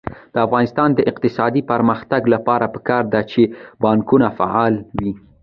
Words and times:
د 0.33 0.35
افغانستان 0.45 0.89
د 0.93 0.99
اقتصادي 1.11 1.61
پرمختګ 1.71 2.21
لپاره 2.33 2.65
پکار 2.75 3.03
ده 3.13 3.21
چې 3.31 3.41
بانکونه 3.83 4.27
فعال 4.37 4.73
وي. 4.97 5.11